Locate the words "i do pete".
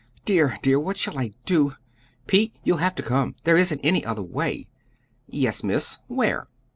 1.19-2.55